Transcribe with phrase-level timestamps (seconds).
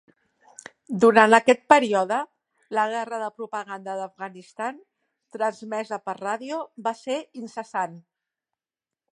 [1.01, 2.17] Durant aquest període,
[2.77, 4.81] la guerra de propaganda d'Afganistan,
[5.37, 7.99] transmesa per ràdio, va ser incessant.